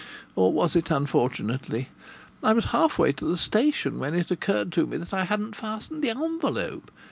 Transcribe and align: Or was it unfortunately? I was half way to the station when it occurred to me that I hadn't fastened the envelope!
Or 0.35 0.51
was 0.51 0.75
it 0.75 0.89
unfortunately? 0.89 1.89
I 2.41 2.53
was 2.53 2.65
half 2.73 2.97
way 2.97 3.11
to 3.11 3.25
the 3.25 3.37
station 3.37 3.99
when 3.99 4.15
it 4.15 4.31
occurred 4.31 4.71
to 4.71 4.87
me 4.87 4.97
that 4.97 5.13
I 5.13 5.25
hadn't 5.25 5.55
fastened 5.55 6.01
the 6.03 6.09
envelope! 6.09 6.89